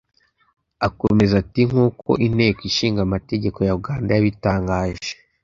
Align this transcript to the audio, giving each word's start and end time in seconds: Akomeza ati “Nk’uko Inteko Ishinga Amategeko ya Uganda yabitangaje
Akomeza 0.87 1.33
ati 1.43 1.61
“Nk’uko 1.69 2.09
Inteko 2.27 2.59
Ishinga 2.69 2.99
Amategeko 3.07 3.57
ya 3.67 3.75
Uganda 3.79 4.09
yabitangaje 4.13 5.11